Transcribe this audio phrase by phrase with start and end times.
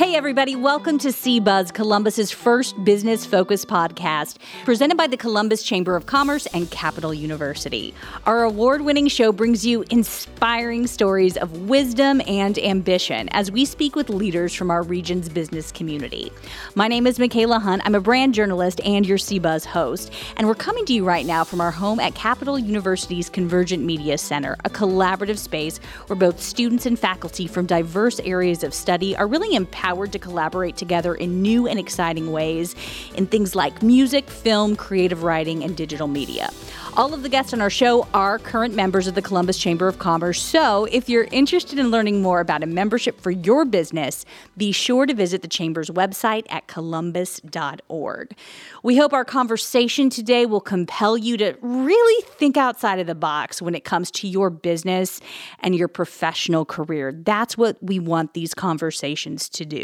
[0.00, 5.94] Hey, everybody, welcome to CBuzz, Columbus's first business focused podcast, presented by the Columbus Chamber
[5.94, 7.92] of Commerce and Capital University.
[8.24, 13.94] Our award winning show brings you inspiring stories of wisdom and ambition as we speak
[13.94, 16.32] with leaders from our region's business community.
[16.74, 17.82] My name is Michaela Hunt.
[17.84, 21.44] I'm a brand journalist and your CBuzz host, and we're coming to you right now
[21.44, 25.76] from our home at Capital University's Convergent Media Center, a collaborative space
[26.06, 30.20] where both students and faculty from diverse areas of study are really empowered empowered to
[30.20, 32.76] collaborate together in new and exciting ways
[33.16, 36.48] in things like music, film, creative writing, and digital media.
[36.96, 39.98] All of the guests on our show are current members of the Columbus Chamber of
[39.98, 40.42] Commerce.
[40.42, 44.24] So, if you're interested in learning more about a membership for your business,
[44.56, 48.36] be sure to visit the Chamber's website at columbus.org.
[48.82, 53.62] We hope our conversation today will compel you to really think outside of the box
[53.62, 55.20] when it comes to your business
[55.60, 57.12] and your professional career.
[57.12, 59.79] That's what we want these conversations to do.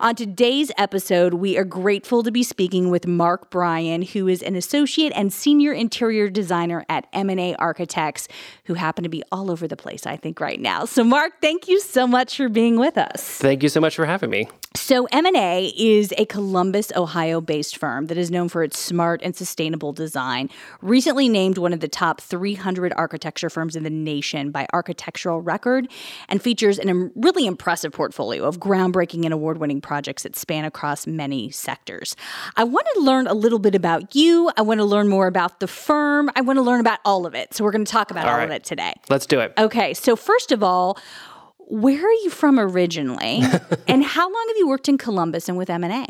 [0.00, 4.56] On today's episode, we are grateful to be speaking with Mark Bryan, who is an
[4.56, 8.28] associate and senior interior designer at M&A Architects,
[8.64, 10.84] who happen to be all over the place, I think, right now.
[10.84, 13.38] So, Mark, thank you so much for being with us.
[13.38, 14.48] Thank you so much for having me.
[14.74, 19.92] So, M&A is a Columbus, Ohio-based firm that is known for its smart and sustainable
[19.92, 20.50] design.
[20.82, 25.88] Recently named one of the top 300 architecture firms in the nation by Architectural Record,
[26.28, 31.50] and features a really impressive portfolio of groundbreaking and award-winning projects that span across many
[31.50, 32.16] sectors.
[32.56, 34.50] I want to learn a little bit about you.
[34.56, 36.30] I want to learn more about the firm.
[36.34, 37.52] I want to learn about all of it.
[37.52, 38.44] So we're going to talk about all, all right.
[38.44, 38.94] of it today.
[39.10, 39.52] Let's do it.
[39.58, 39.92] Okay.
[39.92, 40.98] So, first of all,
[41.58, 43.42] where are you from originally?
[43.86, 46.06] and how long have you worked in Columbus and with M&A?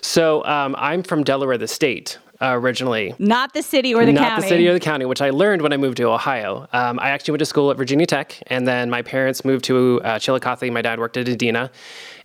[0.00, 2.18] So, um, I'm from Delaware, the state.
[2.42, 3.14] Uh, originally.
[3.18, 4.30] Not the city or the Not county.
[4.30, 6.66] Not the city or the county, which I learned when I moved to Ohio.
[6.72, 10.00] Um, I actually went to school at Virginia Tech, and then my parents moved to
[10.02, 10.70] uh, Chillicothe.
[10.72, 11.70] My dad worked at Adena.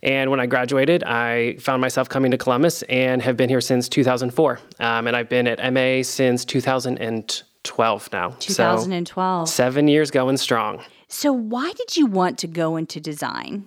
[0.02, 3.88] And when I graduated, I found myself coming to Columbus and have been here since
[3.90, 4.60] 2004.
[4.78, 8.30] Um, and I've been at MA since 2012 now.
[8.38, 9.48] 2012.
[9.48, 10.82] So seven years going strong.
[11.08, 13.66] So, why did you want to go into design?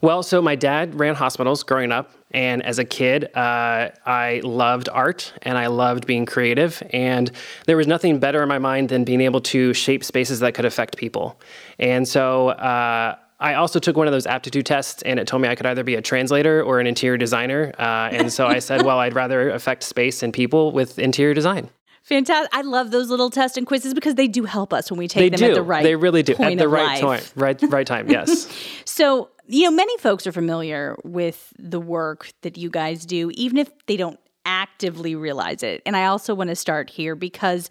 [0.00, 2.12] Well, so my dad ran hospitals growing up.
[2.30, 6.82] And as a kid, uh, I loved art and I loved being creative.
[6.90, 7.30] And
[7.66, 10.64] there was nothing better in my mind than being able to shape spaces that could
[10.66, 11.40] affect people.
[11.78, 15.48] And so, uh, I also took one of those aptitude tests, and it told me
[15.48, 17.72] I could either be a translator or an interior designer.
[17.78, 21.70] Uh, and so I said, well, I'd rather affect space and people with interior design.
[22.02, 22.48] Fantastic.
[22.54, 25.20] I love those little tests and quizzes because they do help us when we take
[25.20, 25.52] they them do.
[25.52, 26.34] at the right They really do.
[26.36, 27.22] At the right time.
[27.36, 28.48] Right right time, yes.
[28.86, 33.56] so, you know, many folks are familiar with the work that you guys do, even
[33.56, 35.82] if they don't actively realize it.
[35.86, 37.70] And I also want to start here because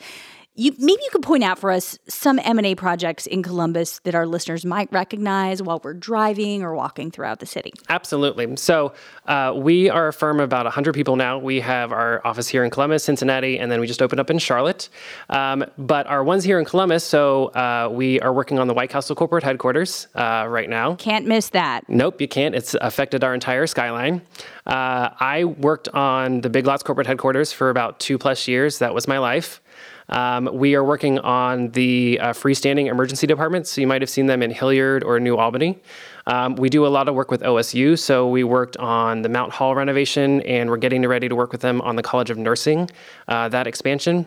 [0.57, 4.25] you, maybe you could point out for us some M&A projects in Columbus that our
[4.25, 7.71] listeners might recognize while we're driving or walking throughout the city.
[7.89, 8.57] Absolutely.
[8.57, 8.93] So
[9.27, 11.37] uh, we are a firm of about 100 people now.
[11.37, 14.39] We have our office here in Columbus, Cincinnati, and then we just opened up in
[14.39, 14.89] Charlotte.
[15.29, 18.89] Um, but our ones here in Columbus, so uh, we are working on the White
[18.89, 20.95] Castle corporate headquarters uh, right now.
[20.95, 21.87] Can't miss that.
[21.87, 22.55] Nope, you can't.
[22.55, 24.23] It's affected our entire skyline.
[24.65, 28.79] Uh, I worked on the Big Lots corporate headquarters for about two plus years.
[28.79, 29.61] That was my life.
[30.09, 33.71] Um, we are working on the uh, freestanding emergency departments.
[33.71, 35.79] So you might have seen them in Hilliard or New Albany.
[36.25, 37.97] Um, we do a lot of work with OSU.
[37.97, 41.61] So we worked on the Mount Hall renovation, and we're getting ready to work with
[41.61, 42.89] them on the College of Nursing,
[43.27, 44.25] uh, that expansion.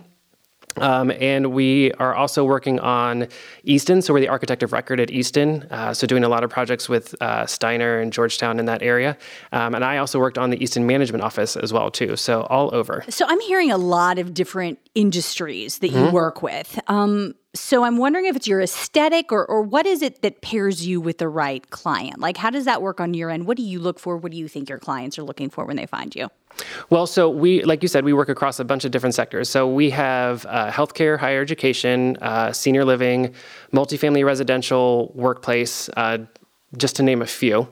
[0.76, 3.28] Um, and we are also working on
[3.64, 6.50] Easton, so we're the architect of record at Easton, uh, so doing a lot of
[6.50, 9.16] projects with uh, Steiner and Georgetown in that area.
[9.53, 12.75] Um, and I also worked on the Easton Management Office as well too, so all
[12.75, 13.04] over.
[13.08, 16.14] So I'm hearing a lot of different industries that you mm-hmm.
[16.14, 16.78] work with.
[16.88, 20.87] Um, so I'm wondering if it's your aesthetic or, or what is it that pairs
[20.87, 22.21] you with the right client?
[22.21, 23.47] Like, how does that work on your end?
[23.47, 24.16] What do you look for?
[24.16, 26.28] What do you think your clients are looking for when they find you?
[26.91, 29.49] Well, so we, like you said, we work across a bunch of different sectors.
[29.49, 33.34] So we have uh, healthcare, higher education, uh, senior living,
[33.72, 36.19] multifamily residential, workplace, uh,
[36.77, 37.69] just to name a few.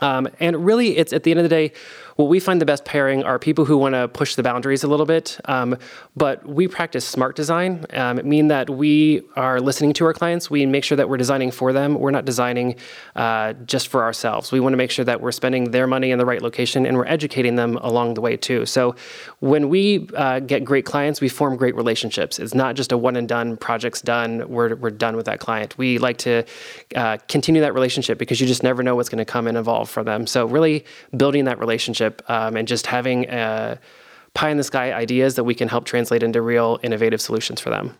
[0.00, 1.72] Um, and really, it's at the end of the day,
[2.16, 4.88] what we find the best pairing are people who want to push the boundaries a
[4.88, 5.76] little bit, um,
[6.16, 10.50] but we practice smart design, um, mean that we are listening to our clients.
[10.50, 11.94] We make sure that we're designing for them.
[11.94, 12.76] We're not designing
[13.14, 14.50] uh, just for ourselves.
[14.50, 16.96] We want to make sure that we're spending their money in the right location and
[16.96, 18.64] we're educating them along the way too.
[18.64, 18.96] So
[19.40, 22.38] when we uh, get great clients, we form great relationships.
[22.38, 25.76] It's not just a one and done, project's done, we're, we're done with that client.
[25.76, 26.44] We like to
[26.94, 29.90] uh, continue that relationship because you just never know what's going to come and evolve
[29.90, 30.26] for them.
[30.26, 33.76] So really building that relationship um, and just having uh,
[34.34, 37.70] pie in the sky ideas that we can help translate into real innovative solutions for
[37.70, 37.96] them.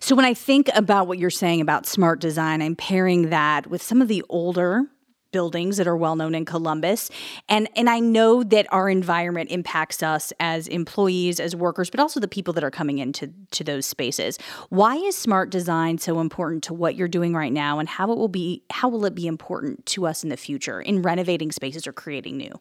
[0.00, 3.82] So, when I think about what you're saying about smart design, I'm pairing that with
[3.82, 4.84] some of the older
[5.30, 7.10] buildings that are well known in Columbus.
[7.48, 12.20] And and I know that our environment impacts us as employees, as workers, but also
[12.20, 14.38] the people that are coming into to those spaces.
[14.70, 18.18] Why is smart design so important to what you're doing right now and how it
[18.18, 21.86] will be how will it be important to us in the future in renovating spaces
[21.86, 22.60] or creating new?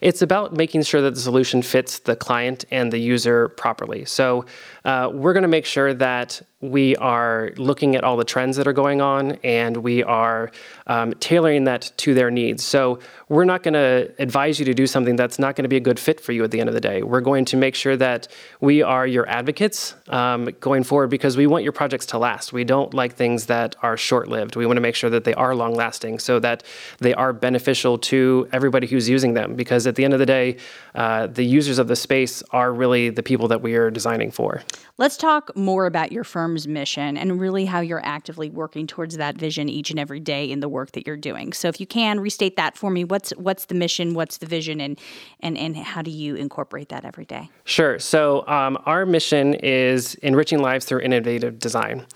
[0.00, 4.04] It's about making sure that the solution fits the client and the user properly.
[4.04, 4.44] So,
[4.84, 8.66] uh, we're going to make sure that we are looking at all the trends that
[8.66, 10.50] are going on and we are
[10.86, 12.64] um, tailoring that to their needs.
[12.64, 15.76] So we're not going to advise you to do something that's not going to be
[15.76, 17.02] a good fit for you at the end of the day.
[17.02, 18.28] We're going to make sure that
[18.60, 22.52] we are your advocates um, going forward because we want your projects to last.
[22.52, 24.56] We don't like things that are short lived.
[24.56, 26.62] We want to make sure that they are long lasting so that
[26.98, 30.56] they are beneficial to everybody who's using them because at the end of the day,
[30.94, 34.62] uh, the users of the space are really the people that we are designing for.
[34.96, 39.36] Let's talk more about your firm's mission and really how you're actively working towards that
[39.36, 41.52] vision each and every day in the work that you're doing.
[41.52, 44.80] So if you can restate that for me, what's what's the mission, what's the vision,
[44.80, 44.96] and
[45.40, 47.50] and and how do you incorporate that every day?
[47.64, 47.98] Sure.
[47.98, 52.06] So um, our mission is enriching lives through innovative design.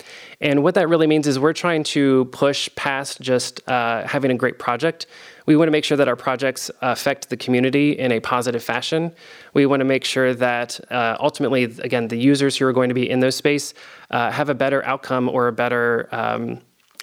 [0.40, 4.36] And what that really means is we're trying to push past just uh, having a
[4.36, 5.08] great project
[5.48, 9.10] we want to make sure that our projects affect the community in a positive fashion.
[9.54, 12.94] We want to make sure that uh, ultimately, again, the users who are going to
[12.94, 13.72] be in those space
[14.10, 16.60] uh, have a better outcome or a better um,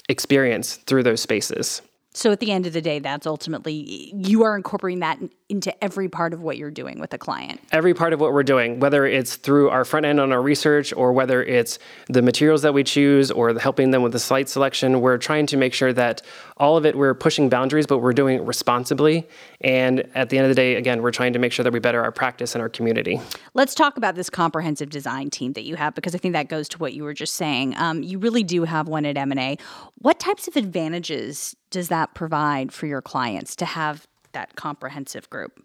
[0.09, 1.81] experience through those spaces.
[2.13, 6.09] So at the end of the day, that's ultimately you are incorporating that into every
[6.09, 7.62] part of what you're doing with a client.
[7.71, 10.92] Every part of what we're doing, whether it's through our front end on our research
[10.94, 11.77] or whether it's
[12.07, 15.45] the materials that we choose or the helping them with the site selection, we're trying
[15.47, 16.24] to make sure that
[16.57, 19.27] all of it we're pushing boundaries, but we're doing it responsibly.
[19.62, 21.80] And at the end of the day, again, we're trying to make sure that we
[21.80, 23.21] better our practice and our community.
[23.53, 26.68] Let's talk about this comprehensive design team that you have because I think that goes
[26.69, 27.75] to what you were just saying.
[27.77, 29.57] Um, you really do have one at M&A.
[30.00, 35.64] What types of advantages does that provide for your clients to have that comprehensive group?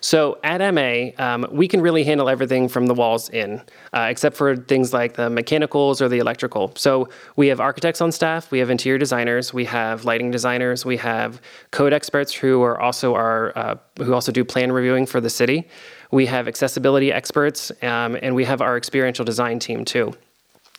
[0.00, 3.62] So at MA, um, we can really handle everything from the walls in,
[3.92, 6.72] uh, except for things like the mechanicals or the electrical.
[6.76, 10.98] So we have architects on staff, we have interior designers, we have lighting designers, we
[10.98, 15.30] have code experts who are also our uh, who also do plan reviewing for the
[15.30, 15.66] city.
[16.10, 20.14] We have accessibility experts, um, and we have our experiential design team too.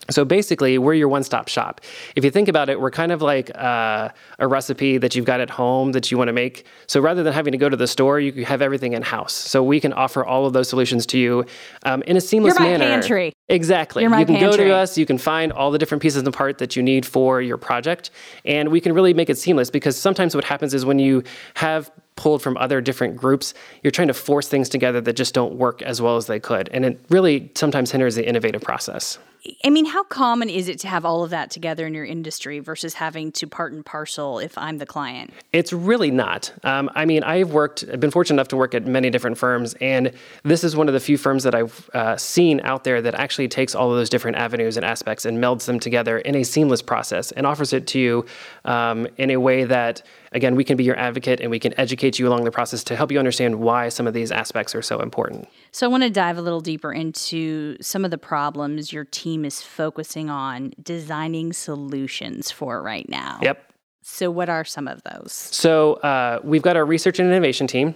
[0.09, 1.81] So basically, we're your one stop shop.
[2.15, 4.09] If you think about it, we're kind of like uh,
[4.39, 6.65] a recipe that you've got at home that you want to make.
[6.87, 9.33] So rather than having to go to the store, you have everything in house.
[9.33, 11.45] So we can offer all of those solutions to you
[11.83, 12.85] um, in a seamless You're my manner.
[12.85, 13.33] Pantry.
[13.49, 14.03] Exactly.
[14.03, 14.57] You're my you can pantry.
[14.57, 17.05] go to us, you can find all the different pieces and parts that you need
[17.05, 18.09] for your project,
[18.45, 21.23] and we can really make it seamless because sometimes what happens is when you
[21.55, 25.53] have pulled from other different groups, you're trying to force things together that just don't
[25.55, 26.67] work as well as they could.
[26.69, 29.17] And it really sometimes hinders the innovative process.
[29.63, 32.59] I mean, how common is it to have all of that together in your industry
[32.59, 35.31] versus having to part and parcel if I'm the client?
[35.53, 36.51] It's really not.
[36.63, 39.75] Um, I mean, I've worked, I've been fortunate enough to work at many different firms,
[39.79, 40.11] and
[40.43, 43.47] this is one of the few firms that I've uh, seen out there that actually
[43.47, 46.81] takes all of those different avenues and aspects and melds them together in a seamless
[46.81, 48.25] process and offers it to you
[48.65, 52.19] um, in a way that again, we can be your advocate and we can educate
[52.19, 54.99] you along the process to help you understand why some of these aspects are so
[54.99, 55.47] important.
[55.71, 59.45] So, I want to dive a little deeper into some of the problems your team
[59.45, 63.39] is focusing on designing solutions for right now.
[63.41, 63.73] Yep.
[64.01, 65.31] So, what are some of those?
[65.31, 67.95] So, uh, we've got our research and innovation team.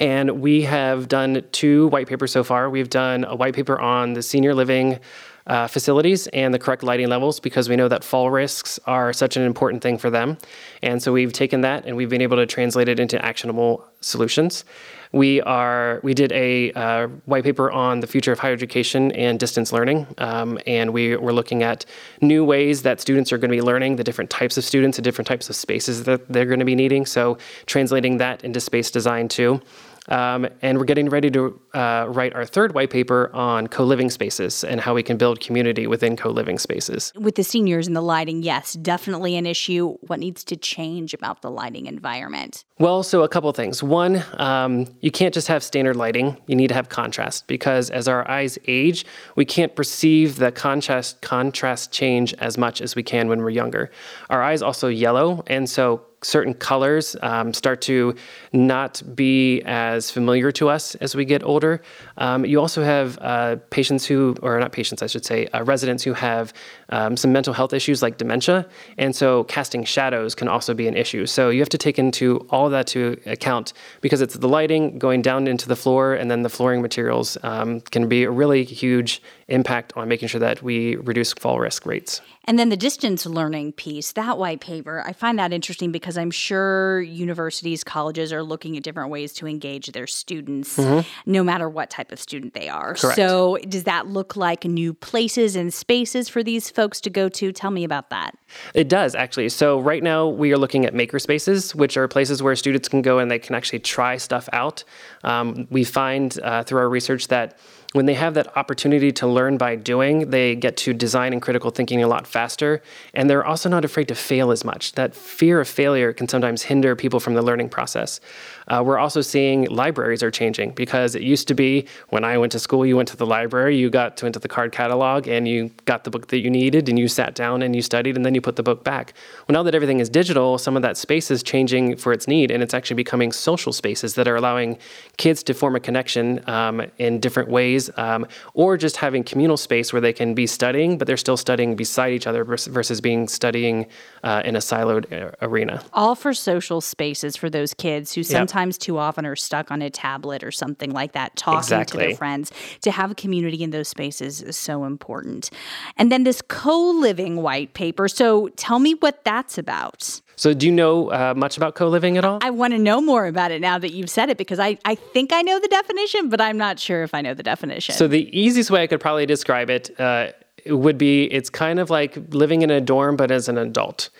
[0.00, 2.68] And we have done two white papers so far.
[2.68, 4.98] We've done a white paper on the senior living
[5.46, 9.36] uh, facilities and the correct lighting levels because we know that fall risks are such
[9.36, 10.36] an important thing for them.
[10.82, 14.64] And so we've taken that and we've been able to translate it into actionable solutions.
[15.12, 19.38] We are we did a uh, white paper on the future of higher education and
[19.38, 21.86] distance learning, um, and we were looking at
[22.20, 25.02] new ways that students are going to be learning, the different types of students, the
[25.02, 27.06] different types of spaces that they're going to be needing.
[27.06, 29.62] So translating that into space design too.
[30.08, 34.10] Um, and we're getting ready to uh, write our third white paper on co living
[34.10, 37.12] spaces and how we can build community within co living spaces.
[37.16, 39.96] With the seniors and the lighting, yes, definitely an issue.
[40.02, 42.64] What needs to change about the lighting environment?
[42.78, 43.82] Well, so a couple things.
[43.82, 48.06] One, um, you can't just have standard lighting, you need to have contrast because as
[48.06, 53.28] our eyes age, we can't perceive the contrast, contrast change as much as we can
[53.28, 53.90] when we're younger.
[54.30, 58.14] Our eyes also yellow, and so certain colors um, start to
[58.52, 61.80] not be as familiar to us as we get older.
[62.18, 66.02] Um, you also have uh, patients who, or not patients, I should say, uh, residents
[66.02, 66.52] who have
[66.88, 68.66] um, some mental health issues like dementia,
[68.98, 71.26] and so casting shadows can also be an issue.
[71.26, 75.22] So you have to take into all that to account because it's the lighting going
[75.22, 79.22] down into the floor, and then the flooring materials um, can be a really huge
[79.48, 82.20] impact on making sure that we reduce fall risk rates.
[82.48, 86.30] And then the distance learning piece, that white paper, I find that interesting because I'm
[86.30, 91.08] sure universities, colleges are looking at different ways to engage their students, mm-hmm.
[91.30, 92.94] no matter what type of student they are.
[92.94, 93.16] Correct.
[93.16, 97.52] So, does that look like new places and spaces for these folks to go to?
[97.52, 98.36] Tell me about that.
[98.74, 99.48] It does, actually.
[99.48, 103.02] So, right now we are looking at maker spaces, which are places where students can
[103.02, 104.84] go and they can actually try stuff out.
[105.24, 107.58] Um, we find uh, through our research that
[107.96, 111.70] when they have that opportunity to learn by doing, they get to design and critical
[111.70, 112.82] thinking a lot faster.
[113.14, 114.92] And they're also not afraid to fail as much.
[114.92, 118.20] That fear of failure can sometimes hinder people from the learning process.
[118.68, 122.52] Uh, we're also seeing libraries are changing because it used to be when I went
[122.52, 125.46] to school, you went to the library, you got to into the card catalog, and
[125.46, 128.24] you got the book that you needed, and you sat down and you studied, and
[128.24, 129.14] then you put the book back.
[129.46, 132.50] Well, now that everything is digital, some of that space is changing for its need,
[132.50, 134.78] and it's actually becoming social spaces that are allowing
[135.16, 139.92] kids to form a connection um, in different ways, um, or just having communal space
[139.92, 143.86] where they can be studying, but they're still studying beside each other versus being studying
[144.24, 145.84] uh, in a siloed uh, arena.
[145.92, 148.50] All for social spaces for those kids who sometimes.
[148.50, 152.00] Yep sometimes too often are stuck on a tablet or something like that, talking exactly.
[152.00, 152.50] to their friends.
[152.80, 155.50] To have a community in those spaces is so important.
[155.98, 158.08] And then this co living white paper.
[158.08, 160.22] So tell me what that's about.
[160.38, 162.38] So, do you know uh, much about co living at all?
[162.42, 164.94] I want to know more about it now that you've said it because I, I
[164.94, 167.94] think I know the definition, but I'm not sure if I know the definition.
[167.94, 170.32] So, the easiest way I could probably describe it uh,
[170.66, 174.10] would be it's kind of like living in a dorm, but as an adult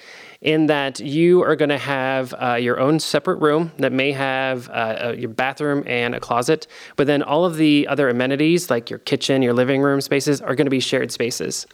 [0.47, 4.71] in that you are going to have uh, your own separate room that may have
[4.71, 9.01] uh, your bathroom and a closet, but then all of the other amenities like your
[9.01, 11.67] kitchen, your living room spaces are going to be shared spaces.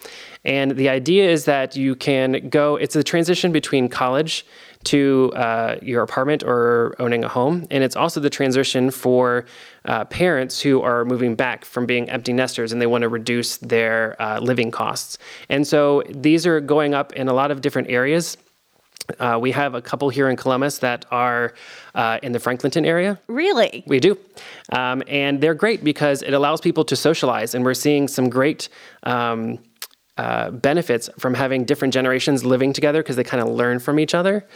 [0.47, 4.47] And the idea is that you can go, it's a transition between college
[4.85, 7.67] to uh, your apartment or owning a home.
[7.71, 9.45] And it's also the transition for
[9.85, 13.59] uh, parents who are moving back from being empty nesters and they want to reduce
[13.59, 15.19] their uh, living costs.
[15.51, 18.39] And so these are going up in a lot of different areas.
[19.19, 21.55] Uh, we have a couple here in Columbus that are
[21.95, 23.19] uh, in the Franklinton area.
[23.27, 23.85] Really?
[23.87, 24.19] We do.
[24.73, 27.55] Um, and they're great because it allows people to socialize.
[27.55, 28.69] And we're seeing some great
[29.03, 29.59] um,
[30.19, 34.15] uh, benefits from having different generations living together because they kind of learn from each
[34.15, 34.47] other.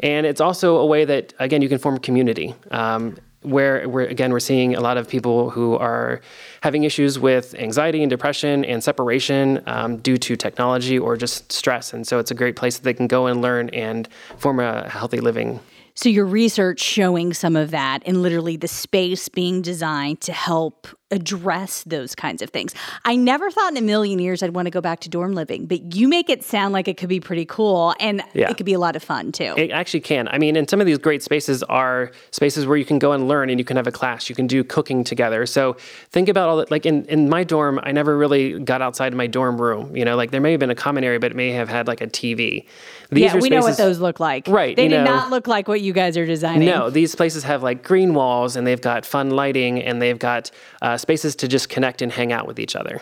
[0.00, 2.54] And it's also a way that, again, you can form community.
[2.70, 6.20] Um, where, where again we're seeing a lot of people who are
[6.62, 11.92] having issues with anxiety and depression and separation um, due to technology or just stress.
[11.92, 14.08] And so it's a great place that they can go and learn and
[14.38, 15.60] form a healthy living.
[15.94, 20.86] So your research showing some of that and literally the space being designed to help
[21.12, 22.74] address those kinds of things.
[23.04, 25.66] I never thought in a million years I'd want to go back to dorm living,
[25.66, 28.50] but you make it sound like it could be pretty cool and yeah.
[28.50, 29.54] it could be a lot of fun too.
[29.56, 30.26] It actually can.
[30.28, 33.28] I mean, and some of these great spaces are spaces where you can go and
[33.28, 35.44] learn and you can have a class, you can do cooking together.
[35.46, 35.76] So
[36.10, 36.70] think about all that.
[36.70, 39.94] Like in, in my dorm, I never really got outside my dorm room.
[39.94, 41.86] You know, like there may have been a common area, but it may have had
[41.86, 42.64] like a TV.
[43.10, 44.48] These yeah, we spaces, know what those look like.
[44.48, 44.74] Right.
[44.74, 46.66] They do know, not look like what you guys are designing.
[46.66, 50.50] No, these places have like green walls and they've got fun lighting and they've got
[50.80, 53.00] uh, spaces to just connect and hang out with each other.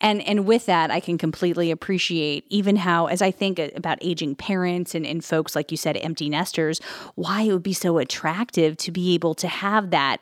[0.00, 4.36] And and with that, I can completely appreciate even how, as I think about aging
[4.36, 6.80] parents and, and folks like you said, empty nesters,
[7.16, 10.20] why it would be so attractive to be able to have that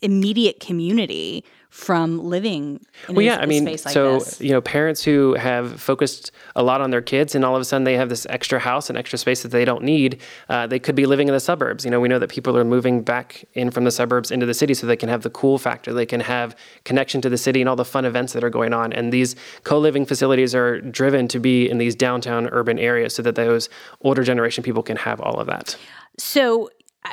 [0.00, 4.40] immediate community from living in well, a, yeah, I mean, like so this.
[4.40, 7.64] you know, parents who have focused a lot on their kids, and all of a
[7.64, 10.20] sudden they have this extra house and extra space that they don't need.
[10.48, 11.84] Uh, they could be living in the suburbs.
[11.84, 14.54] You know, we know that people are moving back in from the suburbs into the
[14.54, 15.92] city, so they can have the cool factor.
[15.92, 18.72] They can have connection to the city and all the fun events that are going
[18.72, 18.92] on.
[18.92, 23.36] And these co-living facilities are driven to be in these downtown urban areas, so that
[23.36, 23.68] those
[24.02, 25.76] older generation people can have all of that.
[26.18, 26.68] So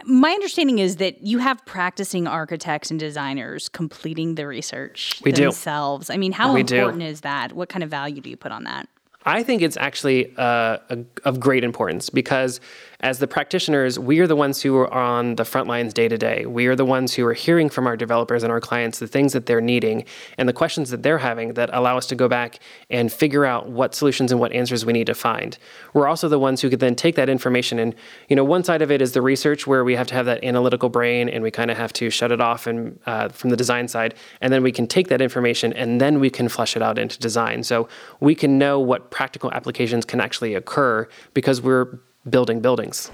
[0.05, 6.07] my understanding is that you have practicing architects and designers completing the research we themselves.
[6.07, 6.13] Do.
[6.13, 7.05] I mean, how we important do.
[7.05, 7.53] is that?
[7.53, 8.89] What kind of value do you put on that?
[9.25, 12.61] I think it's actually uh, a, of great importance because
[13.01, 16.17] as the practitioners, we are the ones who are on the front lines day to
[16.17, 16.47] day.
[16.47, 19.33] We are the ones who are hearing from our developers and our clients the things
[19.33, 20.03] that they're needing
[20.39, 22.57] and the questions that they're having that allow us to go back
[22.89, 25.59] and figure out what solutions and what answers we need to find.
[25.93, 27.93] We're also the ones who could then take that information and,
[28.29, 30.43] you know, one side of it is the research where we have to have that
[30.43, 33.57] analytical brain and we kind of have to shut it off and uh, from the
[33.57, 36.81] design side, and then we can take that information and then we can flesh it
[36.81, 37.61] out into design.
[37.61, 37.87] So
[38.21, 41.99] we can know what practical applications can actually occur because we're
[42.29, 43.11] building buildings.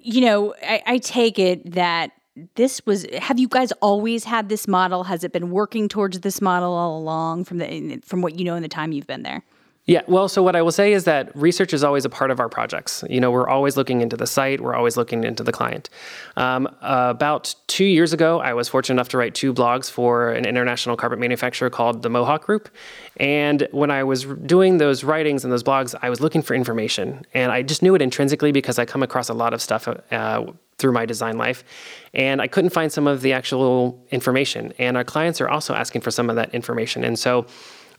[0.00, 2.12] You know, I, I take it that
[2.54, 6.40] this was have you guys always had this model has it been working towards this
[6.40, 9.42] model all along from the from what you know in the time you've been there
[9.84, 12.38] Yeah, well, so what I will say is that research is always a part of
[12.38, 13.02] our projects.
[13.10, 15.90] You know, we're always looking into the site, we're always looking into the client.
[16.36, 20.44] Um, about two years ago, I was fortunate enough to write two blogs for an
[20.44, 22.68] international carpet manufacturer called the Mohawk Group.
[23.16, 27.26] And when I was doing those writings and those blogs, I was looking for information.
[27.34, 30.44] And I just knew it intrinsically because I come across a lot of stuff uh,
[30.78, 31.64] through my design life.
[32.14, 34.72] And I couldn't find some of the actual information.
[34.78, 37.02] And our clients are also asking for some of that information.
[37.02, 37.46] And so,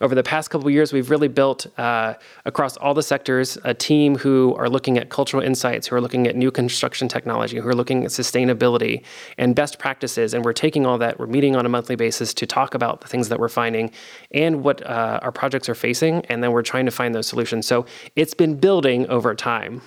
[0.03, 4.17] over the past couple years, we've really built uh, across all the sectors a team
[4.17, 7.73] who are looking at cultural insights, who are looking at new construction technology, who are
[7.73, 9.01] looking at sustainability
[9.37, 10.33] and best practices.
[10.33, 13.07] And we're taking all that, we're meeting on a monthly basis to talk about the
[13.07, 13.91] things that we're finding
[14.31, 16.25] and what uh, our projects are facing.
[16.25, 17.65] And then we're trying to find those solutions.
[17.65, 17.85] So
[18.17, 19.81] it's been building over time.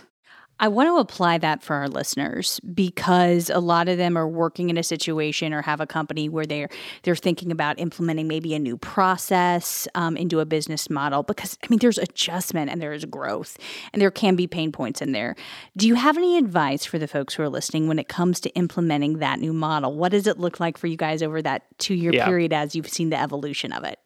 [0.59, 4.71] I want to apply that for our listeners because a lot of them are working
[4.71, 6.71] in a situation or have a company where they're
[7.03, 11.23] they're thinking about implementing maybe a new process um, into a business model.
[11.23, 13.59] Because I mean, there's adjustment and there is growth,
[13.93, 15.37] and there can be pain points in there.
[15.77, 18.51] Do you have any advice for the folks who are listening when it comes to
[18.51, 19.95] implementing that new model?
[19.95, 22.25] What does it look like for you guys over that two year yeah.
[22.25, 23.99] period as you've seen the evolution of it?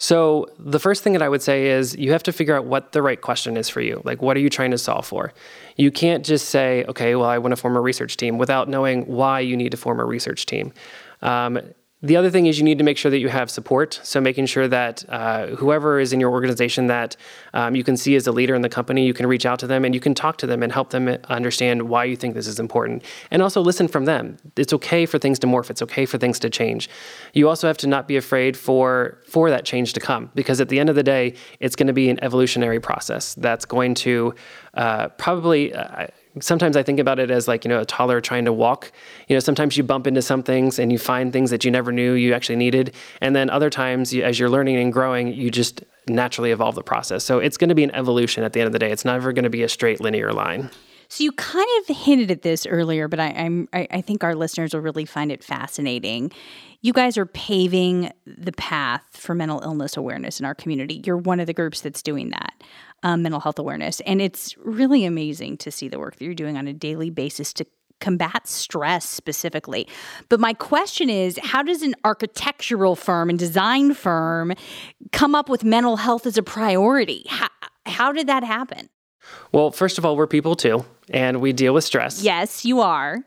[0.00, 2.92] So, the first thing that I would say is you have to figure out what
[2.92, 4.00] the right question is for you.
[4.04, 5.32] Like, what are you trying to solve for?
[5.76, 9.06] You can't just say, okay, well, I want to form a research team without knowing
[9.06, 10.72] why you need to form a research team.
[11.20, 11.58] Um,
[12.00, 13.98] the other thing is you need to make sure that you have support.
[14.04, 17.16] So making sure that uh, whoever is in your organization that
[17.54, 19.66] um, you can see as a leader in the company, you can reach out to
[19.66, 22.46] them and you can talk to them and help them understand why you think this
[22.46, 23.02] is important.
[23.32, 24.36] And also listen from them.
[24.56, 25.70] It's okay for things to morph.
[25.70, 26.88] It's okay for things to change.
[27.32, 30.68] You also have to not be afraid for for that change to come because at
[30.68, 34.34] the end of the day, it's going to be an evolutionary process that's going to
[34.74, 35.74] uh, probably.
[35.74, 36.06] Uh,
[36.40, 38.92] sometimes I think about it as like, you know, a toddler trying to walk.
[39.28, 41.92] You know, sometimes you bump into some things and you find things that you never
[41.92, 42.94] knew you actually needed.
[43.20, 46.82] And then other times, you, as you're learning and growing, you just naturally evolve the
[46.82, 47.24] process.
[47.24, 48.90] So it's going to be an evolution at the end of the day.
[48.90, 50.70] It's never going to be a straight linear line.
[51.08, 54.34] So you kind of hinted at this earlier, but I, am I, I think our
[54.34, 56.30] listeners will really find it fascinating.
[56.82, 61.02] You guys are paving the path for mental illness awareness in our community.
[61.04, 62.52] You're one of the groups that's doing that
[63.02, 64.00] um, mental health awareness.
[64.00, 67.52] And it's really amazing to see the work that you're doing on a daily basis
[67.54, 67.66] to
[68.00, 69.88] combat stress specifically.
[70.28, 74.52] But my question is how does an architectural firm and design firm
[75.12, 77.24] come up with mental health as a priority?
[77.28, 77.48] How,
[77.86, 78.88] how did that happen?
[79.52, 82.22] Well, first of all, we're people too, and we deal with stress.
[82.22, 83.18] Yes, you are.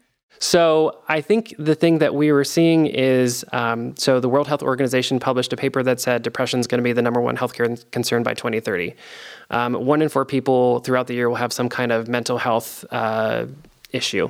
[0.41, 4.63] So I think the thing that we were seeing is um, so the World Health
[4.63, 7.89] Organization published a paper that said depression is going to be the number one healthcare
[7.91, 8.95] concern by 2030.
[9.51, 12.84] Um, one in four people throughout the year will have some kind of mental health
[12.89, 13.45] uh,
[13.91, 14.30] issue.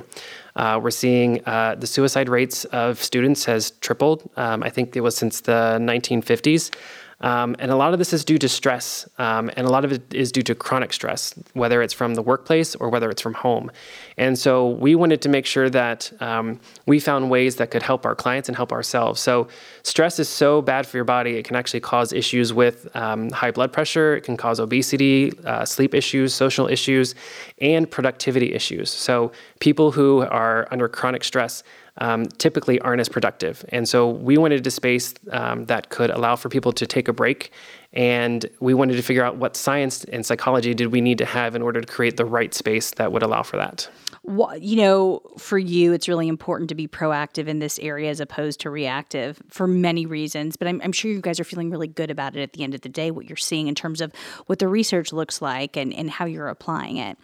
[0.54, 4.28] Uh, we're seeing uh, the suicide rates of students has tripled.
[4.36, 6.74] Um, I think it was since the 1950s.
[7.22, 9.92] Um, and a lot of this is due to stress, um, and a lot of
[9.92, 13.34] it is due to chronic stress, whether it's from the workplace or whether it's from
[13.34, 13.70] home.
[14.16, 18.04] And so we wanted to make sure that um, we found ways that could help
[18.04, 19.20] our clients and help ourselves.
[19.20, 19.48] So
[19.82, 23.52] stress is so bad for your body; it can actually cause issues with um, high
[23.52, 27.14] blood pressure, it can cause obesity, uh, sleep issues, social issues,
[27.60, 28.90] and productivity issues.
[28.90, 29.30] So
[29.60, 31.62] people who are under chronic stress
[31.98, 33.64] um, typically aren't as productive.
[33.68, 37.12] And so we wanted a space um, that could allow for people to take a
[37.12, 37.50] break.
[37.92, 41.54] And we wanted to figure out what science and psychology did we need to have
[41.54, 43.88] in order to create the right space that would allow for that
[44.24, 48.60] you know, for you, it's really important to be proactive in this area as opposed
[48.60, 50.56] to reactive for many reasons.
[50.56, 52.72] But I'm, I'm, sure you guys are feeling really good about it at the end
[52.74, 54.12] of the day, what you're seeing in terms of
[54.46, 57.18] what the research looks like and, and how you're applying it.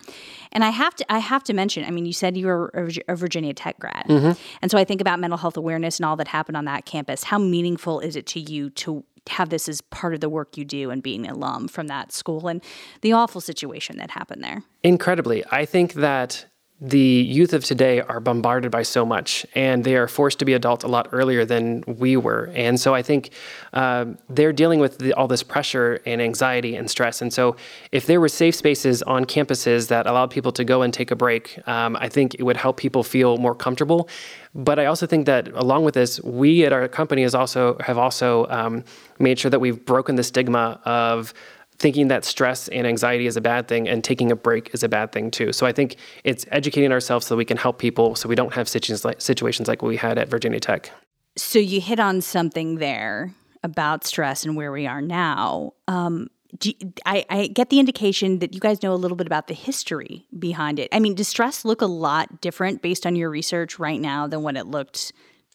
[0.50, 3.14] And I have to I have to mention, I mean, you said you were a
[3.14, 4.32] Virginia Tech grad, mm-hmm.
[4.60, 7.22] and so I think about mental health awareness and all that happened on that campus.
[7.22, 10.64] How meaningful is it to you to have this as part of the work you
[10.64, 12.62] do and being an alum from that school and
[13.02, 14.62] the awful situation that happened there?
[14.82, 15.44] Incredibly.
[15.50, 16.46] I think that
[16.80, 20.52] the youth of today are bombarded by so much and they are forced to be
[20.52, 22.52] adults a lot earlier than we were.
[22.54, 23.30] And so I think
[23.72, 27.20] uh, they're dealing with the, all this pressure and anxiety and stress.
[27.20, 27.56] And so
[27.90, 31.16] if there were safe spaces on campuses that allowed people to go and take a
[31.16, 34.08] break, um, I think it would help people feel more comfortable.
[34.54, 37.98] But I also think that along with this, we at our company has also have
[37.98, 38.84] also um,
[39.18, 41.34] made sure that we've broken the stigma of
[41.78, 44.88] thinking that stress and anxiety is a bad thing and taking a break is a
[44.88, 45.52] bad thing too.
[45.52, 48.68] So I think it's educating ourselves so we can help people so we don't have
[48.68, 50.90] situations like, situations like we had at Virginia Tech.
[51.36, 55.72] So you hit on something there about stress and where we are now.
[55.86, 56.28] Um,
[56.62, 56.72] you,
[57.04, 60.26] I, I, get the indication that you guys know a little bit about the history
[60.36, 60.88] behind it.
[60.92, 64.42] I mean, does stress look a lot different based on your research right now than
[64.42, 65.12] when it looked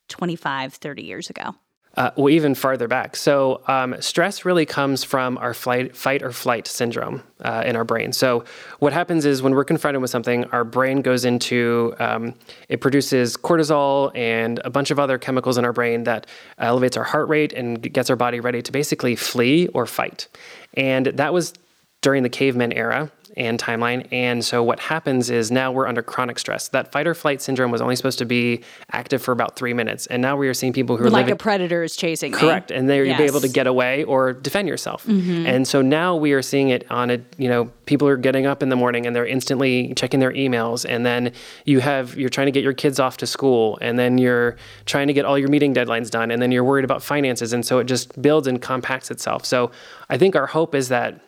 [0.09, 1.55] 25, 30 years ago?
[1.95, 3.15] Uh, well, even farther back.
[3.15, 7.83] So, um, stress really comes from our flight, fight or flight syndrome uh, in our
[7.83, 8.13] brain.
[8.13, 8.45] So,
[8.79, 12.33] what happens is when we're confronted with something, our brain goes into um,
[12.67, 16.25] it produces cortisol and a bunch of other chemicals in our brain that
[16.57, 20.27] elevates our heart rate and gets our body ready to basically flee or fight.
[20.73, 21.53] And that was
[22.01, 24.07] during the caveman era and timeline.
[24.11, 26.67] And so what happens is now we're under chronic stress.
[26.69, 30.05] That fight or flight syndrome was only supposed to be active for about three minutes,
[30.07, 32.37] and now we are seeing people who are like living, a predator is chasing me.
[32.37, 33.17] correct, and they're Yes.
[33.17, 35.05] be able to get away or defend yourself.
[35.05, 35.45] Mm-hmm.
[35.45, 38.63] And so now we are seeing it on a you know people are getting up
[38.63, 41.31] in the morning and they're instantly checking their emails, and then
[41.65, 45.07] you have you're trying to get your kids off to school, and then you're trying
[45.07, 47.79] to get all your meeting deadlines done, and then you're worried about finances, and so
[47.79, 49.45] it just builds and compacts itself.
[49.45, 49.71] So
[50.09, 51.19] I think our hope is that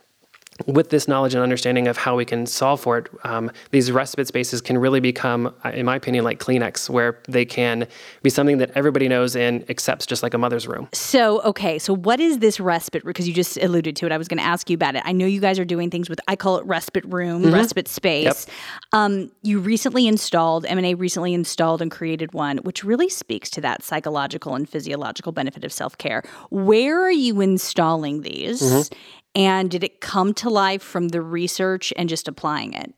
[0.68, 4.28] with this knowledge and understanding of how we can solve for it, um, these respite
[4.28, 7.88] spaces can really become, uh, in my opinion, like Kleenex, where they can
[8.24, 10.88] be something that everybody knows and accepts, just like a mother's room.
[10.94, 13.04] So, okay, so what is this respite?
[13.04, 14.12] Because you just alluded to it.
[14.14, 15.02] I was going to ask you about it.
[15.06, 18.46] I know you guys are doing things with, I call it respite room, respite space.
[18.94, 23.84] Um, you recently installed, M&A recently installed and created one, which really speaks to that
[23.84, 26.24] psychological and physiological benefit of self-care.
[26.50, 28.90] Where are you installing these?
[29.36, 32.94] And did it come to life from the research and just applying it?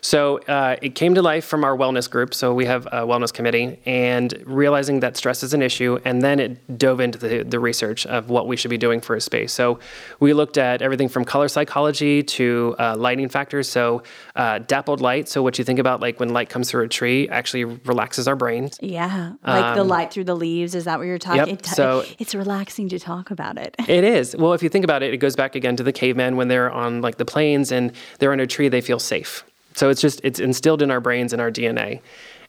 [0.00, 2.34] So uh, it came to life from our wellness group.
[2.34, 6.38] So we have a wellness committee, and realizing that stress is an issue, and then
[6.40, 9.52] it dove into the, the research of what we should be doing for a space.
[9.52, 9.78] So
[10.20, 13.68] we looked at everything from color psychology to uh, lighting factors.
[13.68, 14.02] So
[14.36, 15.28] uh, dappled light.
[15.28, 18.36] So what you think about, like when light comes through a tree, actually relaxes our
[18.36, 18.78] brains.
[18.80, 20.74] Yeah, like the light through the leaves.
[20.74, 21.40] Is that what you're talking?
[21.42, 23.74] Um, yep, It- so- it's relaxing to talk about it.
[23.88, 24.36] It is.
[24.36, 26.70] Well, if you think about it, it goes back again to the cavemen when they're
[26.70, 29.44] on like the plains and they're under a tree, they feel safe.
[29.76, 32.00] So it's just it's instilled in our brains and our DNA.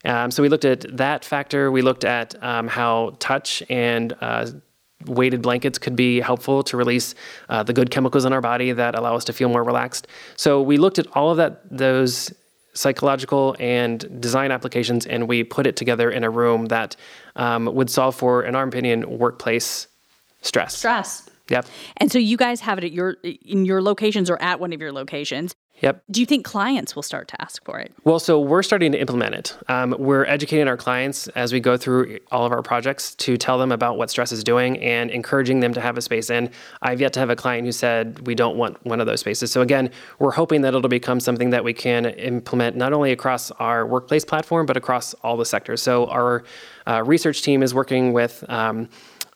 [0.06, 1.72] Um, so we looked at that factor.
[1.72, 4.48] We looked at um, how touch and uh,
[5.06, 7.16] weighted blankets could be helpful to release
[7.50, 10.08] uh, the good chemicals in our body that allow us to feel more relaxed.
[10.38, 12.34] So we looked at all of that those
[12.74, 16.96] psychological and design applications, and we put it together in a room that
[17.36, 19.88] um, would solve for, in our opinion, workplace
[20.42, 20.78] stress.
[20.78, 21.30] Stress.
[21.50, 21.66] Yep.
[21.98, 24.82] And so you guys have it at your in your locations or at one of
[24.82, 25.56] your locations.
[25.82, 26.04] Yep.
[26.10, 27.94] Do you think clients will start to ask for it?
[28.04, 29.58] Well, so we're starting to implement it.
[29.68, 33.60] Um, we're educating our clients as we go through all of our projects to tell
[33.60, 36.50] them about what stress is doing and encouraging them to have a space in.
[36.82, 39.52] I've yet to have a client who said we don't want one of those spaces.
[39.52, 43.52] So again, we're hoping that it'll become something that we can implement not only across
[43.52, 45.82] our workplace platform but across all the sectors.
[45.82, 46.44] So our
[46.88, 48.44] uh, research team is working with.
[48.50, 48.90] Um,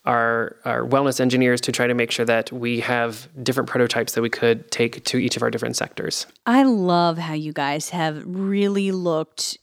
[0.05, 4.21] our, our wellness engineers to try to make sure that we have different prototypes that
[4.21, 6.25] we could take to each of our different sectors.
[6.45, 9.57] I love how you guys have really looked,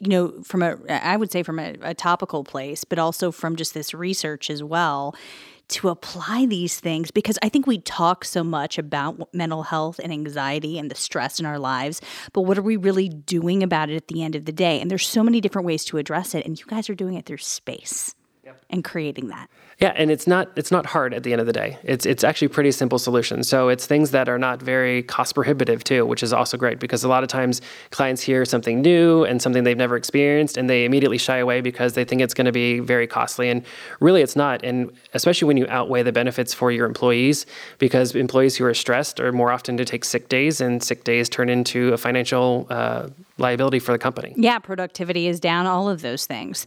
[0.00, 3.56] you know, from a I would say from a, a topical place, but also from
[3.56, 5.16] just this research as well
[5.68, 10.12] to apply these things because I think we talk so much about mental health and
[10.12, 12.00] anxiety and the stress in our lives,
[12.32, 14.80] but what are we really doing about it at the end of the day?
[14.80, 17.24] And there's so many different ways to address it, and you guys are doing it
[17.24, 18.14] through space
[18.70, 19.48] and creating that.
[19.82, 21.76] Yeah, and it's not it's not hard at the end of the day.
[21.82, 23.42] It's it's actually pretty simple solution.
[23.42, 27.02] So it's things that are not very cost prohibitive too, which is also great because
[27.02, 27.60] a lot of times
[27.90, 31.94] clients hear something new and something they've never experienced and they immediately shy away because
[31.94, 33.64] they think it's going to be very costly and
[33.98, 34.64] really it's not.
[34.64, 37.44] And especially when you outweigh the benefits for your employees
[37.78, 41.28] because employees who are stressed are more often to take sick days and sick days
[41.28, 44.34] turn into a financial uh, liability for the company.
[44.36, 46.66] Yeah, productivity is down, all of those things.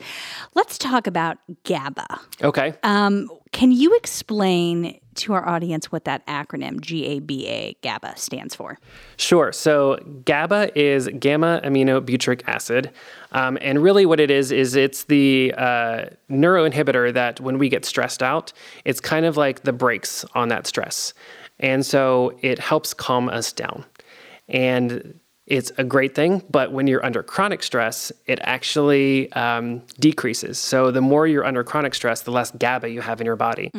[0.54, 2.20] Let's talk about GABA.
[2.44, 2.74] Okay.
[2.84, 8.78] Um, can you explain to our audience what that acronym GABA GABA stands for?
[9.18, 9.52] Sure.
[9.54, 12.92] So GABA is gamma aminobutyric acid,
[13.32, 17.86] um, and really what it is is it's the uh, neuroinhibitor that when we get
[17.86, 18.52] stressed out,
[18.84, 21.14] it's kind of like the brakes on that stress,
[21.60, 23.86] and so it helps calm us down,
[24.50, 26.44] and it's a great thing.
[26.50, 30.58] But when you're under chronic stress, it actually um, decreases.
[30.58, 33.70] So the more you're under chronic stress, the less GABA you have in your body.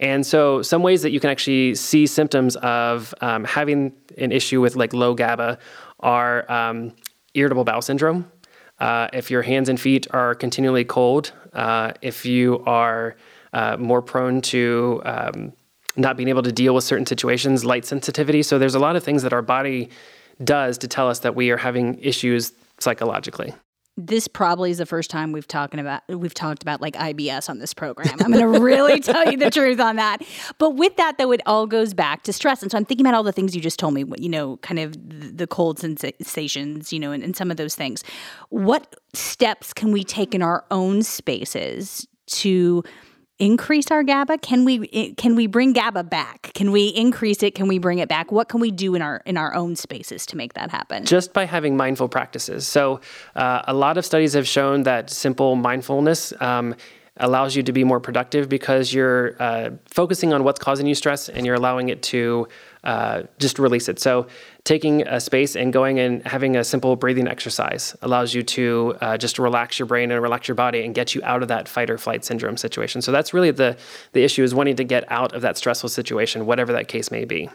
[0.00, 4.60] And so, some ways that you can actually see symptoms of um, having an issue
[4.60, 5.58] with like low GABA
[6.00, 6.94] are um,
[7.34, 8.30] irritable bowel syndrome.
[8.78, 13.16] Uh, if your hands and feet are continually cold, uh, if you are
[13.52, 15.52] uh, more prone to um,
[15.94, 18.42] not being able to deal with certain situations, light sensitivity.
[18.42, 19.90] So, there's a lot of things that our body
[20.44, 23.54] does to tell us that we are having issues psychologically.
[23.98, 27.58] This probably is the first time we've talking about we've talked about like IBS on
[27.58, 28.16] this program.
[28.20, 30.22] I'm going to really tell you the truth on that.
[30.56, 32.62] But with that though it all goes back to stress.
[32.62, 34.78] And so I'm thinking about all the things you just told me, you know, kind
[34.78, 34.96] of
[35.36, 38.02] the cold sensations, you know, and, and some of those things.
[38.48, 42.82] What steps can we take in our own spaces to
[43.42, 44.38] increase our GABA?
[44.38, 46.52] Can we can we bring GABA back?
[46.54, 47.54] Can we increase it?
[47.56, 48.30] Can we bring it back?
[48.30, 51.04] What can we do in our in our own spaces to make that happen?
[51.04, 52.66] Just by having mindful practices.
[52.66, 53.00] So,
[53.34, 56.32] uh, a lot of studies have shown that simple mindfulness.
[56.40, 56.76] Um,
[57.18, 61.28] allows you to be more productive because you're uh, focusing on what's causing you stress
[61.28, 62.48] and you're allowing it to
[62.84, 63.98] uh, just release it.
[64.00, 64.26] So,
[64.64, 69.16] taking a space and going and having a simple breathing exercise allows you to uh,
[69.16, 71.90] just relax your brain and relax your body and get you out of that fight
[71.90, 73.02] or flight syndrome situation.
[73.02, 73.76] So, that's really the,
[74.12, 77.24] the issue is wanting to get out of that stressful situation, whatever that case may
[77.24, 77.48] be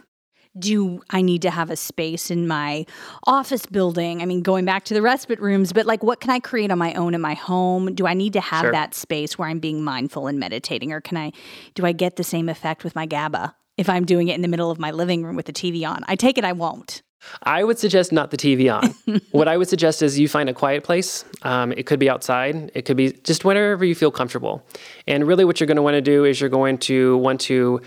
[0.57, 2.85] do I need to have a space in my
[3.25, 4.21] office building?
[4.21, 6.77] I mean, going back to the respite rooms, but like what can I create on
[6.77, 7.93] my own in my home?
[7.93, 8.71] Do I need to have sure.
[8.71, 11.31] that space where I'm being mindful and meditating or can I
[11.75, 14.47] do I get the same effect with my GABA if I'm doing it in the
[14.47, 16.03] middle of my living room with the TV on?
[16.07, 17.01] I take it I won't.
[17.43, 19.21] I would suggest not the TV on.
[19.31, 21.25] what I would suggest is you find a quiet place.
[21.43, 22.71] Um, it could be outside.
[22.73, 24.63] It could be just wherever you feel comfortable.
[25.07, 27.81] And really, what you're going to want to do is you're going to want to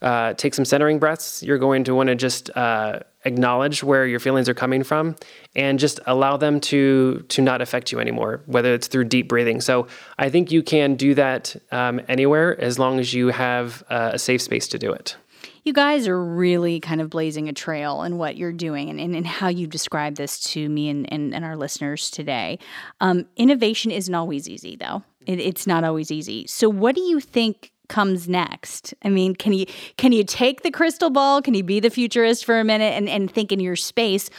[0.00, 1.42] uh, take some centering breaths.
[1.42, 5.16] You're going to want to just uh, acknowledge where your feelings are coming from,
[5.56, 8.42] and just allow them to to not affect you anymore.
[8.46, 9.60] Whether it's through deep breathing.
[9.60, 14.10] So I think you can do that um, anywhere as long as you have uh,
[14.14, 15.16] a safe space to do it.
[15.64, 19.14] You guys are really kind of blazing a trail in what you're doing and, and,
[19.14, 22.58] and how you describe this to me and, and, and our listeners today.
[23.00, 25.02] Um, innovation isn't always easy, though.
[25.26, 26.46] It, it's not always easy.
[26.46, 28.94] So, what do you think comes next?
[29.02, 29.66] I mean, can you
[29.96, 31.42] can you take the crystal ball?
[31.42, 34.30] Can you be the futurist for a minute and, and think in your space,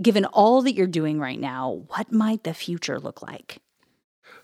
[0.00, 3.58] given all that you're doing right now, what might the future look like?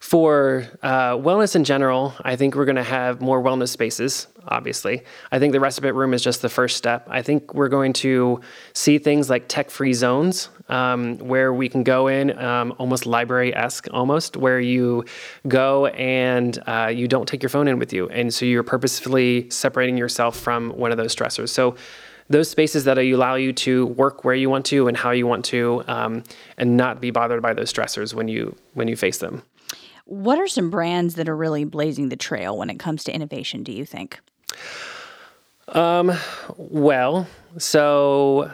[0.01, 5.03] For uh, wellness in general, I think we're going to have more wellness spaces, obviously.
[5.33, 7.07] I think the respite room is just the first step.
[7.11, 8.41] I think we're going to
[8.75, 13.55] see things like tech free zones um, where we can go in, um, almost library
[13.55, 15.05] esque, almost, where you
[15.49, 18.09] go and uh, you don't take your phone in with you.
[18.09, 21.49] And so you're purposefully separating yourself from one of those stressors.
[21.49, 21.75] So
[22.31, 25.45] those spaces that allow you to work where you want to and how you want
[25.47, 26.23] to, um,
[26.57, 29.43] and not be bothered by those stressors when you when you face them.
[30.09, 33.63] What are some brands that are really blazing the trail when it comes to innovation,
[33.63, 34.19] do you think?
[35.69, 36.13] Um,
[36.57, 37.27] well,
[37.59, 38.51] so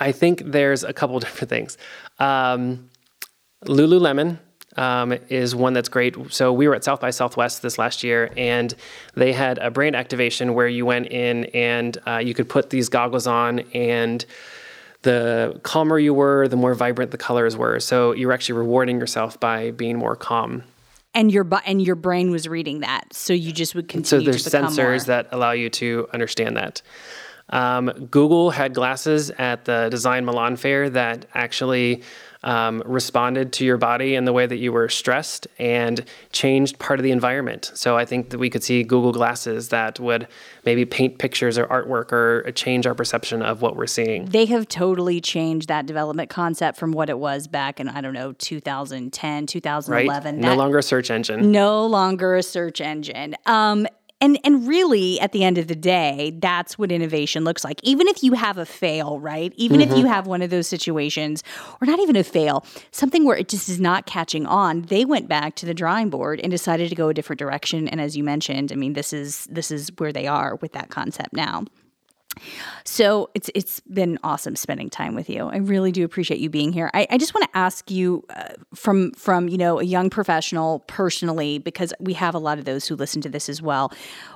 [0.00, 1.78] I think there's a couple different things.
[2.18, 2.90] Um,
[3.64, 4.40] Lululemon
[4.76, 6.16] um, is one that's great.
[6.32, 8.74] So we were at South by Southwest this last year, and
[9.14, 12.88] they had a brand activation where you went in and uh, you could put these
[12.88, 14.26] goggles on and
[15.02, 17.78] the calmer you were, the more vibrant the colors were.
[17.78, 20.64] So you were actually rewarding yourself by being more calm
[21.14, 24.26] and your and your brain was reading that, so you just would continue.
[24.26, 25.16] To come so there's sensors more.
[25.16, 26.82] that allow you to understand that.
[27.50, 32.02] Um, Google had glasses at the Design Milan Fair that actually
[32.44, 36.98] um, responded to your body in the way that you were stressed and changed part
[36.98, 37.70] of the environment.
[37.74, 40.26] So I think that we could see Google Glasses that would
[40.64, 44.26] maybe paint pictures or artwork or change our perception of what we're seeing.
[44.26, 48.14] They have totally changed that development concept from what it was back in, I don't
[48.14, 50.34] know, 2010, 2011.
[50.34, 50.42] Right?
[50.42, 51.52] No longer a search engine.
[51.52, 53.36] No longer a search engine.
[53.46, 53.86] Um,
[54.22, 58.08] and and really at the end of the day that's what innovation looks like even
[58.08, 59.90] if you have a fail right even mm-hmm.
[59.90, 60.12] if you mm-hmm.
[60.12, 61.42] have one of those situations
[61.80, 65.28] or not even a fail something where it just is not catching on they went
[65.28, 68.24] back to the drawing board and decided to go a different direction and as you
[68.24, 71.64] mentioned i mean this is this is where they are with that concept now
[72.84, 75.46] so it's it's been awesome spending time with you.
[75.46, 76.90] I really do appreciate you being here.
[76.94, 80.80] I, I just want to ask you uh, from from you know a young professional
[80.80, 83.92] personally because we have a lot of those who listen to this as well.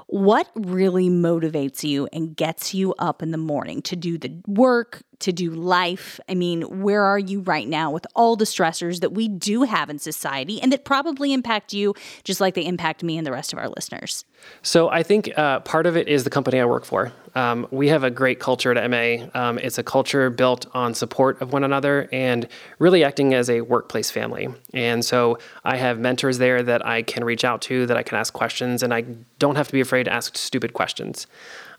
[0.08, 5.02] What really motivates you and gets you up in the morning to do the work,
[5.20, 6.20] to do life?
[6.28, 9.90] I mean, where are you right now with all the stressors that we do have
[9.90, 13.52] in society and that probably impact you just like they impact me and the rest
[13.52, 14.24] of our listeners?
[14.62, 17.12] So I think uh, part of it is the company I work for.
[17.34, 19.26] Um, we have a great culture at MA.
[19.34, 23.60] Um, it's a culture built on support of one another and really acting as a
[23.60, 24.48] workplace family.
[24.72, 28.16] And so I have mentors there that I can reach out to, that I can
[28.16, 29.02] ask questions, and I
[29.38, 31.26] don't have to be afraid to ask stupid questions.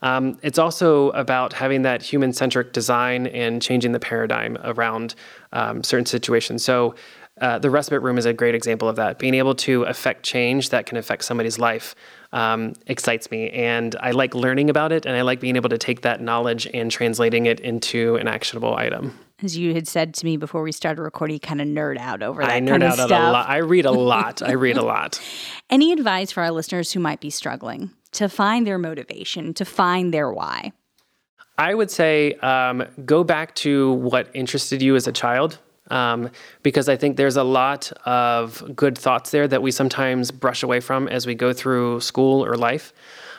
[0.02, 5.16] Um, it's also about having that human centric design and changing the paradigm around
[5.54, 6.64] um, certain situations.
[6.64, 6.96] So,
[7.40, 9.20] uh, the respite room is a great example of that.
[9.20, 11.96] Being able to affect change that can affect somebody's life
[12.34, 13.50] um, excites me.
[13.52, 16.68] And I like learning about it, and I like being able to take that knowledge
[16.74, 19.18] and translating it into an actionable item.
[19.44, 22.24] As you had said to me before we started recording, you kind of nerd out
[22.24, 23.48] over that I nerd out a lot.
[23.48, 24.42] I read a lot.
[24.42, 25.22] I read a lot.
[25.70, 30.14] Any advice for our listeners who might be struggling to find their motivation, to find
[30.14, 30.72] their why?
[31.58, 35.58] I would say um, go back to what interested you as a child
[35.90, 36.30] um,
[36.64, 40.80] because I think there's a lot of good thoughts there that we sometimes brush away
[40.80, 42.94] from as we go through school or life.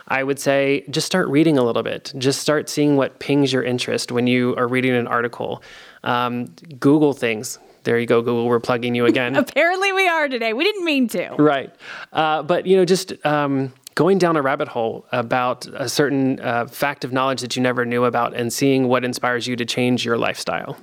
[0.09, 2.13] I would say just start reading a little bit.
[2.17, 5.63] Just start seeing what pings your interest when you are reading an article.
[6.03, 6.47] Um,
[6.81, 7.59] Google things.
[7.85, 8.47] There you go, Google.
[8.47, 9.37] We're plugging you again.
[9.37, 10.55] Apparently, we are today.
[10.55, 11.35] We didn't mean to.
[11.39, 11.75] Right.
[12.13, 13.15] Uh, but, you know, just.
[13.25, 17.61] Um, going down a rabbit hole about a certain uh, fact of knowledge that you
[17.61, 20.77] never knew about and seeing what inspires you to change your lifestyle.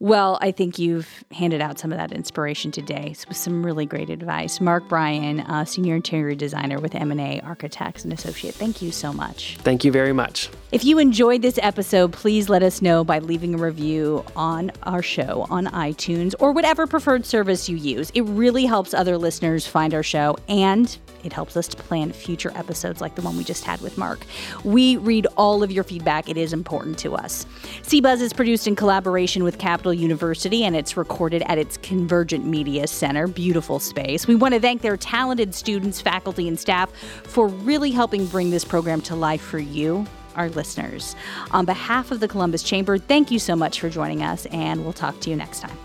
[0.00, 4.10] Well, I think you've handed out some of that inspiration today with some really great
[4.10, 4.60] advice.
[4.60, 8.52] Mark Bryan, uh, senior interior designer with M&A Architects and Associate.
[8.52, 9.56] Thank you so much.
[9.58, 10.50] Thank you very much.
[10.70, 15.00] If you enjoyed this episode, please let us know by leaving a review on our
[15.00, 18.10] show on iTunes or whatever preferred service you use.
[18.10, 22.52] It really helps other listeners find our show and it helps us to plan future
[22.54, 24.26] episodes like the one we just had with Mark.
[24.62, 26.28] We read all of your feedback.
[26.28, 27.46] It is important to us.
[27.84, 32.86] CBuzz is produced in collaboration with Capital University and it's recorded at its Convergent Media
[32.86, 33.26] Center.
[33.26, 34.26] Beautiful space.
[34.26, 38.66] We want to thank their talented students, faculty, and staff for really helping bring this
[38.66, 40.06] program to life for you
[40.38, 41.14] our listeners.
[41.50, 44.92] On behalf of the Columbus Chamber, thank you so much for joining us, and we'll
[44.92, 45.76] talk to you next time.